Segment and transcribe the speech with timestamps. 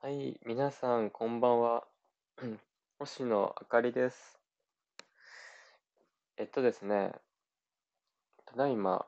[0.00, 1.82] はい、皆さん、こんばんは。
[3.00, 4.38] 星野あかりです。
[6.36, 7.10] えっとですね、
[8.46, 9.06] ただいま、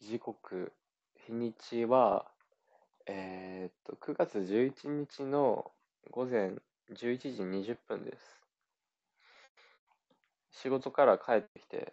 [0.00, 0.72] 時刻、
[1.24, 2.26] 日にちは、
[3.06, 5.70] えーっと、9月11日の
[6.10, 6.54] 午前
[6.90, 8.40] 11時20分です。
[10.50, 11.92] 仕事から帰ってきて、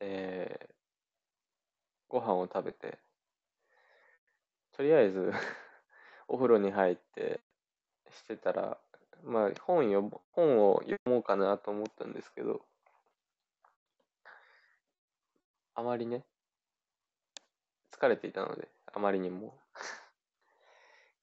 [0.00, 0.66] えー、
[2.08, 2.96] ご飯を食べて、
[4.72, 5.30] とりあえず
[6.28, 7.40] お風呂に入って
[8.10, 8.78] してたら、
[9.24, 12.62] まあ本読本を読もうかなと思ったんですけど、
[15.74, 16.24] あまりね、
[17.92, 19.54] 疲れていたので、あまりにも。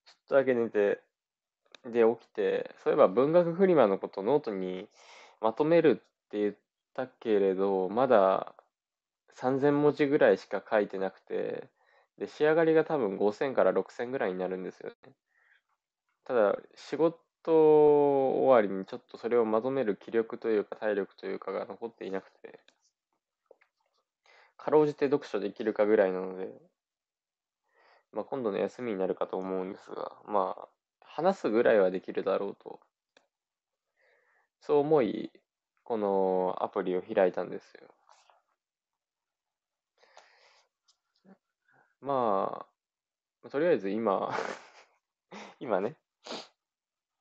[0.05, 1.02] ちょっとだけ寝て、
[1.86, 4.88] で、起きて、そういえば文学フリマのことノートに
[5.40, 6.55] まとめるって言っ
[6.94, 8.54] たけれど、まだ
[9.36, 11.70] 3000文字ぐらいしか書いてなくて、
[12.22, 14.96] で、仕上がりが多分5000から6000ぐらいになるんですよね。
[16.24, 22.60] ただ、仕事終わりにちょっとそれをまとめる気力というか体力というかが残っていなくて、
[24.55, 26.62] かろうじて読書できるかぐらいなので、
[28.12, 30.68] まあ、今度の休みになるかと思うんですが、まあ、
[31.02, 32.80] 話すぐらいはできるだろうと、
[34.60, 35.32] そう思い、
[35.84, 37.90] このアプリを開いたんですよ。
[42.02, 42.66] ま
[43.44, 44.34] あ、とりあえず今
[45.60, 45.96] 今ね、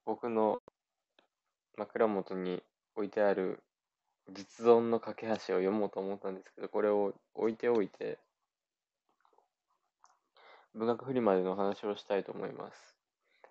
[0.04, 0.62] 僕の
[1.76, 2.62] 枕元に
[2.94, 3.62] 置いてある
[4.30, 8.18] 実存の架け橋を読もうと思ったんですけど、これを置いておいて、
[10.74, 12.96] 文学フリマでの話をしたいと思います。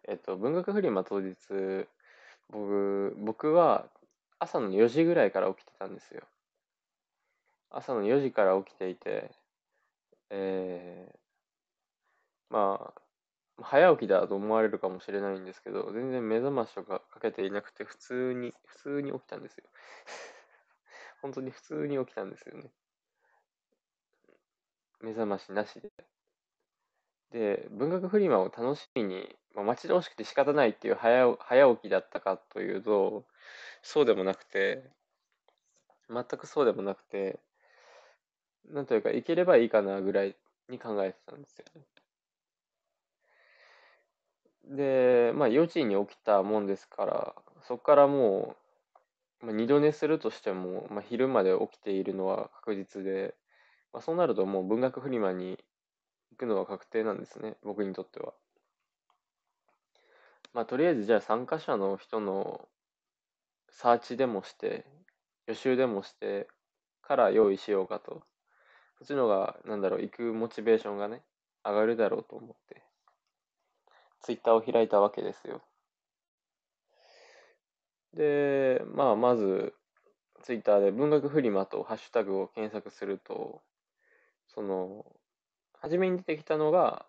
[0.08, 1.36] えっと、文学フリマ当日、
[2.50, 3.88] 僕、僕は
[4.40, 6.24] 朝の4時ぐらいから起きてたんですよ。
[7.70, 9.32] 朝の4時から起きていて、
[10.30, 11.19] えー、
[12.50, 19.66] まあ、早起きだと思われるかもしれないんですけど、全然目覚ましとかかけていなくて、普通に、普通に起きたんですよ。
[21.22, 22.72] 本当に普通に起きたんですよね。
[25.02, 25.92] 目覚ましなしで。
[27.32, 33.26] で、文学フリマを楽しみに、まあ、待ち遠しくて仕方ないっていう早早起きだったかというと、
[33.84, 34.92] そうでもなくて、
[36.10, 37.40] 全くそうでもなくて、
[38.64, 40.38] なんというか、行ければいいかなぐらい
[40.70, 41.86] に考えてたんですよね。
[44.66, 48.56] で、まあ、幼稚園に起きたもんですから、そこからも
[49.42, 53.36] う、まあ、二度寝するとしても、まあ、昼まで起きているのは確実で、
[53.94, 55.58] まあ、そうなるともう文学フリマに
[56.32, 58.34] 行くのは確定なんですね、僕にとっては。
[60.54, 62.68] まあ、とりあえずじゃあ参加者の人の
[63.70, 64.86] サーチでもして、
[65.48, 66.48] 予習でもして
[67.02, 68.24] から用意しようかと。
[68.98, 71.24] そっちの方が、なんだろう、行くモチベーションがね、
[71.64, 72.84] 上がるだろうと思って、
[74.22, 75.62] ツイッターを開いたわけですよ。
[78.14, 79.74] で、まあ、まず、
[80.42, 83.62] ツイッターで文学フリマとハッシュタグを検索すると、
[84.48, 85.06] その、
[85.74, 87.06] 初めに出てきたのが、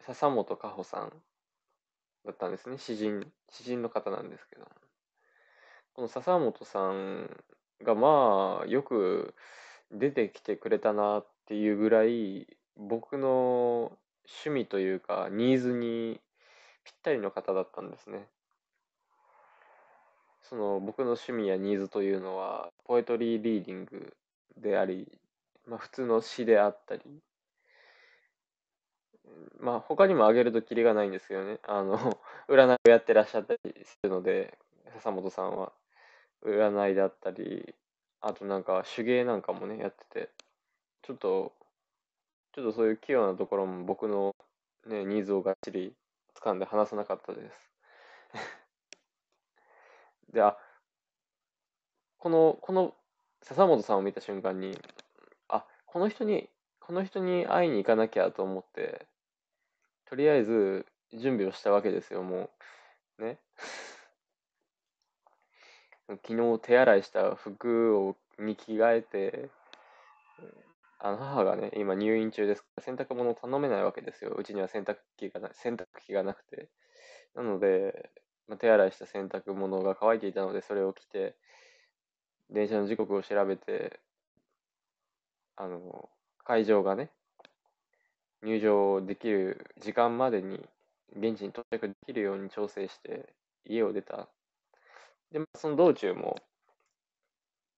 [0.00, 1.12] 笹本加穂さん
[2.24, 2.78] だったんですね。
[2.78, 4.68] 詩人、詩人の方なんですけど。
[5.94, 7.42] この笹本さん
[7.82, 9.34] がまあ、よく
[9.90, 12.46] 出てきてくれたなっていうぐらい、
[12.76, 13.98] 僕の
[14.30, 16.20] 趣味というか、ニーズに
[16.84, 18.26] ぴったりの方だったんですね。
[20.42, 24.14] その僕の趣味やニーズというのは、ポエトリーリーディング
[24.56, 25.06] であり、
[25.66, 27.02] まあ普通の詩であったり、
[29.60, 31.58] まあ他にも挙げるときりがないんですよね。
[31.64, 31.96] あの、
[32.48, 34.58] 占いをやってらっしゃったりするので、
[34.94, 35.72] 笹本さんは。
[36.42, 37.74] 占いだったり、
[38.20, 40.30] あとなんか手芸なんかもね、やってて、
[41.02, 41.52] ちょっと、
[42.52, 44.34] ちょっとそういう器用なところも僕の
[44.86, 45.94] ね、ニーズをがっちり
[46.34, 47.70] 掴んで話さなかったです。
[50.32, 50.56] で、あ、
[52.18, 52.94] この、この
[53.42, 54.76] 笹本さんを見た瞬間に、
[55.48, 56.48] あ、この人に、
[56.80, 59.06] この人に会いに行かなきゃと思って、
[60.06, 62.50] とりあえず準備をしたわけですよ、も
[63.18, 63.22] う。
[63.22, 63.38] ね。
[66.08, 69.50] 昨日手洗いした服をに着替えて、
[71.02, 74.34] あの母がね、今入院中ですから洗濯物を頼めないわけですよ。
[74.36, 76.68] うちには洗濯機がな洗濯機がなくて。
[77.34, 78.10] なので、
[78.48, 81.36] まあ、手洗いした洗濯物が乾いていたので、それを着て、
[82.50, 84.00] 電車の時刻を調べて、
[85.56, 86.10] あの、
[86.44, 87.10] 会場がね、
[88.42, 90.68] 入場できる時間までに
[91.16, 94.28] 現地に到着できるように調整して家を出た。
[95.32, 96.36] で、まあその道中も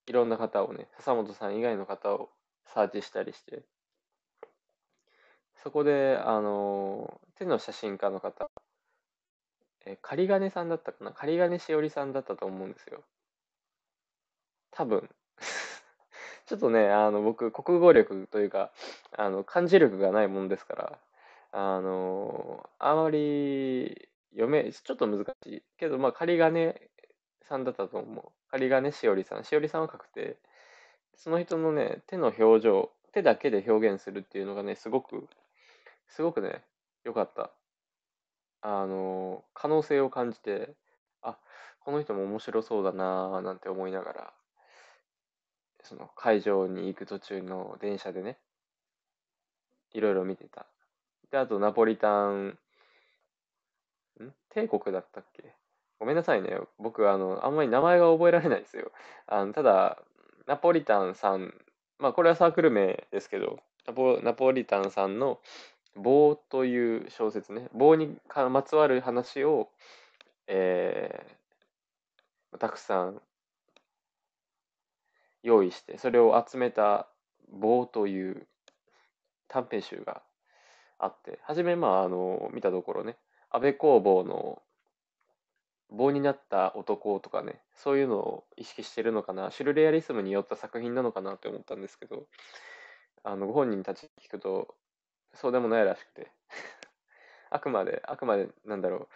[0.07, 2.31] いろんな方をね、笹本さん以外の方を
[2.67, 3.65] サーチしたりして、
[5.63, 8.51] そこで、あの、手の写真家の方
[9.85, 11.13] え、仮金さんだったかな？
[11.13, 13.05] 仮金しおりさんだったと思うんですよ。
[14.71, 15.09] 多分。
[16.47, 18.73] ちょっとね、あの、僕、国語力というか、
[19.17, 20.99] あの、漢字力がないもんですから、
[21.53, 25.63] あの、あまり読め、ちょっと難しい。
[25.79, 26.75] けど、まあ、仮金
[27.49, 28.33] さんだったと思う。
[28.51, 29.45] 仮金しおりさん。
[29.45, 30.39] しおりさんは確定。
[31.23, 35.29] その人のね、手の表情、手だけで表現するっていうのがね、すごく、
[36.09, 36.65] すごくね、
[37.05, 37.53] 良かった。
[38.61, 40.75] あの、可能性を感じて、
[41.23, 41.39] あ、
[41.79, 44.33] この人も面白そうだなぁなんて思いながら、
[45.85, 48.37] その会場に行く途中の電車でね、
[49.93, 50.67] いろいろ見てた。
[51.31, 52.59] で、あとナポリタン、
[54.21, 54.35] ん？
[54.51, 55.55] 帝国だったっけ？
[56.01, 56.59] ごめんなさいね。
[56.81, 58.91] 僕、あの、あんまり名前が覚えられないですよ。
[59.29, 60.03] あのただ、
[60.47, 61.55] ナポリタンさん、
[61.99, 65.41] まあ、これはサークル名ですけど、ナポナポリタンさんの
[65.95, 68.17] 棒という小説ね、棒に
[68.51, 69.69] まつわる話を、
[70.47, 73.21] えー、たくさん
[75.43, 77.09] 用意して、それを集めた
[77.51, 78.47] 棒という
[79.49, 80.23] 短編集が
[80.99, 83.17] あって、はじめ、まあ、あの、見たところね、
[83.51, 84.63] 安倍工房の
[85.93, 92.29] 棒になった男とかね、そういうのを意識してるのかな、シュルレアリスムによった作品なのかなって思ったんですけど、
[93.25, 94.77] あの、ご本人たち聞くと、
[95.35, 96.33] そうでもないらしくて、
[97.51, 99.09] あくまで、あくまで、なんだろ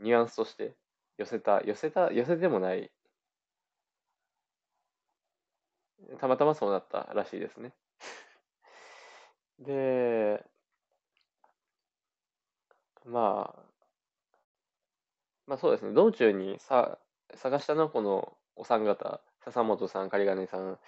[0.00, 0.76] う、ニュアンスとして
[1.18, 2.92] 寄せた、寄せた、寄せてもない、
[6.20, 7.74] たまたまそうなったらしいですね。
[9.58, 10.44] で、
[13.04, 13.71] まあ、
[15.52, 16.96] まあそうですね、道中にさ
[17.34, 20.78] 探したのはこのお三方、笹本さん、狩金さん、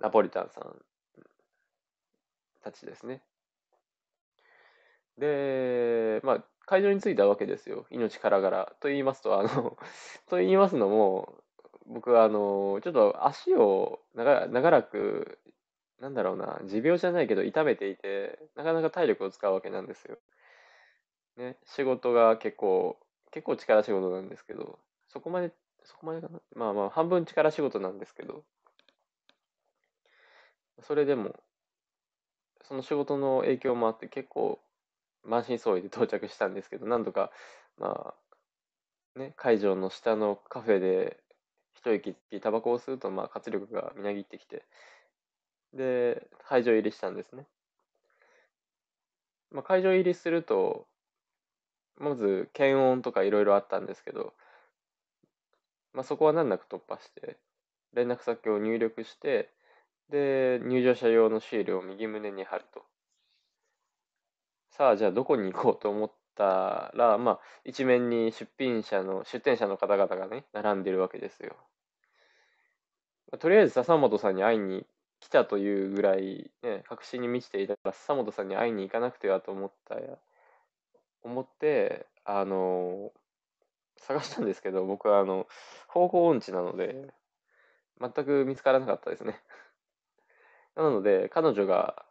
[0.00, 0.76] ナポリタンさん
[2.62, 3.22] たちですね。
[5.16, 7.86] で、まあ、会場に着いたわけですよ。
[7.90, 8.72] 命からがら。
[8.80, 9.78] と言いますと、あの
[10.28, 11.32] と言いますのも、
[11.86, 15.38] 僕は、あの、ちょっと足を長長らく、
[16.00, 20.18] なんだろうな、持病じゃないけど痛めていて、なかなか体力を使うわけなんですよ。
[21.36, 22.98] ね、仕事が結構
[23.32, 25.52] 結構力仕事なんですけど、そこまで、
[25.84, 26.40] そこまでかな？
[26.54, 28.44] まあまあ、半分力仕事なんですけど、
[30.82, 31.34] それでも、
[32.62, 34.60] その仕事の影響もあって結構
[35.24, 37.30] 満身創痍で到着したんですけど、なんとか、
[37.78, 38.14] ま
[39.16, 41.18] あ、ね、会場の下のカフェで
[41.74, 44.64] 一息つき、タバコを吸うと、まあ、活力がみなぎってきて、
[45.74, 47.46] で、会場入りしたんですね。
[49.50, 50.86] まあ、会場入りすると、
[51.98, 54.34] まず検温とかいろいろあったんですけど、
[55.92, 57.38] まあ、そこは難なく突破して、
[57.92, 59.50] 連絡先を入力して、
[60.08, 62.84] で、入場者用のシールを右胸に貼ると。
[64.70, 71.56] さあ、じゃあどこに行こうと思ったら、まあ、一面に出品者の、出店者の方々がね、並んでるわけですよ。
[73.30, 74.86] まあとりあえず笹本さんに会いに
[75.20, 80.18] 来たというぐらい、ね、確信に満ちていたら、笹本さんに会いに行かなくてはと思ったや、
[81.22, 83.12] 思って、あの、
[83.98, 85.46] 探したんですけど、僕はあの、
[85.88, 87.12] 方向音痴なので、
[88.00, 89.40] 全く見つからなかったですね。
[90.74, 92.04] なので、彼女が、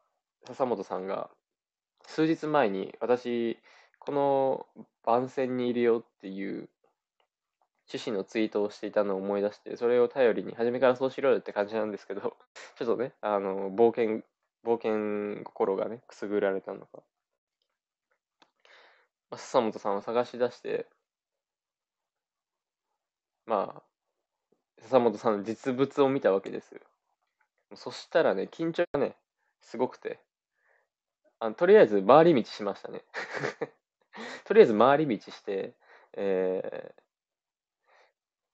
[0.46, 1.30] 笹本さんが、
[2.06, 3.60] 数日前に私、
[4.00, 4.68] この
[5.04, 6.70] 番宣にいるよっていう
[7.88, 12.22] 趣旨のツイートをしていたのを思い出して、それを頼りに、初めからそうしろよって感じなんですけど、
[12.78, 14.24] ちょっとね、あの、冒険、
[14.64, 17.04] 冒険心がね、くすぐられたのか、
[19.38, 20.88] 笹本さんを探し出して、
[23.46, 23.84] まあ、
[24.82, 26.82] 笹本さんの実物を見たわけですよ。
[27.76, 29.16] そしたらね、緊張がね、
[29.62, 30.20] すごくて、
[31.40, 33.04] あのとりあえず回り道しましたね。
[34.46, 35.74] とりあえず回り道して、
[36.14, 37.02] えー、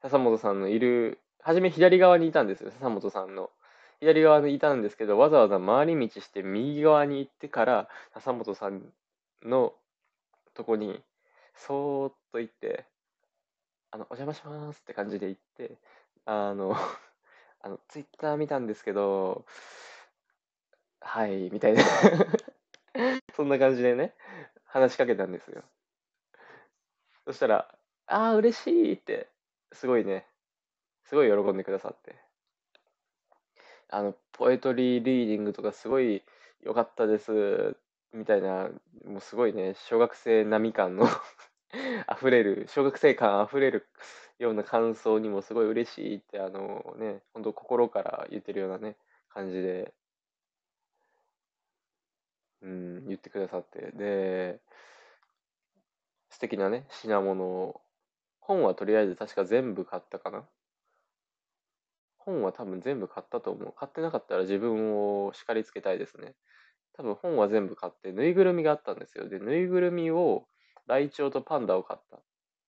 [0.04, 3.52] 笹本さんのいる、初め左側にいたんですよ、笹本さんの。
[4.00, 8.94] 左側にいたんですけど、わざわざ回り道して右側に行ってから、笹本さん
[9.42, 9.74] の
[10.58, 11.04] とこに、
[11.54, 12.86] そーっと行って、
[13.92, 15.78] あの、お邪魔しますって感じで行って、
[16.26, 16.76] あの、
[17.62, 19.46] あの、ツイッター見たんですけど、
[21.00, 21.84] はい、みたいな
[23.36, 24.16] そんな感じでね、
[24.66, 25.64] 話しかけたんですよ。
[27.26, 29.30] そしたら、ああ、嬉しいって、
[29.74, 30.28] すごいね、
[31.04, 32.16] すごい喜んでくださって。
[33.90, 36.24] あの、ポエトリーリーディングとかすごい
[36.62, 38.70] 良かったですっみたいな、
[39.06, 41.06] もうすごいね、小学生並み感の
[42.12, 43.88] 溢れる、小学生感溢れる
[44.40, 48.98] ような感想にもすごい嬉しいって、あのね、本当心から言ってるようなね、
[49.30, 49.94] 感じで、
[52.62, 54.60] うん、言ってくださって、で、
[56.30, 57.82] 素敵なね、品物を
[58.40, 60.48] 本はとりあえず確か全部買ったかな？
[62.20, 63.74] 本は多分全部買ったと思う。
[63.74, 64.96] 買ってなかったら自分
[65.26, 66.36] を叱りつけたいですね。
[66.98, 69.30] 多分本は全部買って、ぬいぐるみがあったんですよ。
[69.30, 70.48] で、ぬいぐるみを、
[70.88, 72.20] ライチョウとパンダを買った。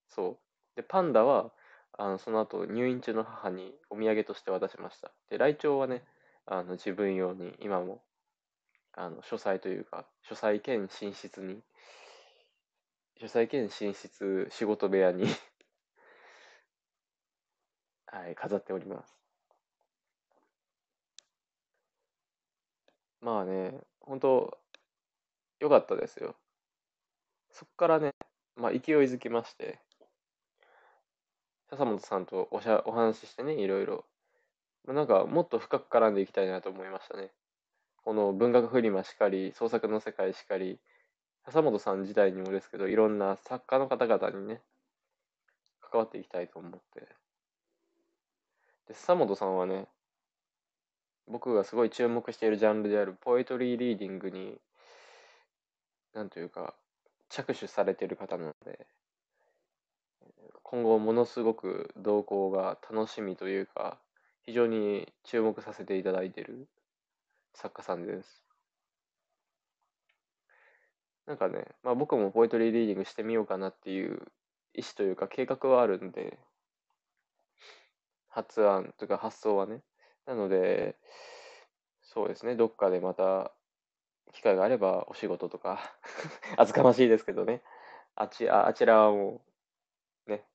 [0.07, 0.39] そ
[0.75, 0.75] う。
[0.75, 1.51] で、パンダは、
[1.93, 5.11] あのその後入院中の母にお土産として渡しました。
[5.29, 6.03] で、ライチョウはね、
[6.45, 8.01] あの自分用に今も
[8.93, 11.61] あの書斎というか、書斎兼寝室に、
[13.19, 15.25] 書斎兼寝室仕事部屋に
[18.07, 19.28] はい、飾っております。
[23.21, 24.57] まあね、本当
[25.59, 26.35] 良かったですよ。
[27.51, 28.13] そっからね、
[28.55, 29.79] まあ勢いづきまして、
[31.69, 34.05] 笹本さんとおしゃお話ししてね、いろいろ。
[34.85, 37.31] まあなんか、もっと深く絡んでいきたいなと思いましたね。
[38.03, 40.79] この文学フリマしかり、創作の世界しかり、
[41.45, 44.61] 笹本さん自体にもですけど、いろんな作家の方々にね、
[45.81, 47.01] 関わっていきたいと思って。
[48.87, 49.87] で、笹本さんはね、
[51.29, 54.59] 僕がすごい注目しているジャンルであるポエトリーリーディングに、
[56.13, 56.73] なんというか、
[57.29, 58.87] 着手されている方なので、
[60.63, 63.99] 今後ものすごく動向が楽しみというか、
[64.43, 66.67] 非常に注目させていただいている
[67.53, 68.43] 作家さんです。
[71.27, 74.31] なんかね、まあ僕もポエトリーリーディングしてみようかなっていう
[74.73, 76.39] 意思というか計画はあるんで、
[78.29, 79.83] 発案というか発想はね。
[80.29, 80.95] なので、
[82.03, 83.51] そうですね、どっかでまた
[84.31, 85.79] 機会があればお仕事とか
[86.57, 87.63] 厚かましいですけどね、
[88.13, 89.41] あちあちらはも
[90.27, 90.45] う、ね、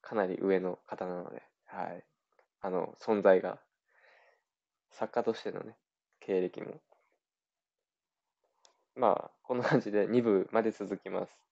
[0.00, 2.04] かなり上の方なので、はい。
[2.60, 3.58] あの、存在が、
[4.90, 5.76] 作家としてのね、
[6.20, 6.80] 経歴も。
[8.94, 11.45] まあ、こんな感じで2部まで続きます。